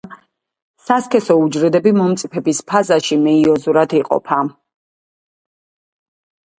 სასქესო 0.85 1.35
უჯრედები 1.41 1.93
მომწიფების 1.99 2.63
ფაზაში 2.73 3.21
მეიოზურად 3.29 3.97
იყოფა. 4.01 4.43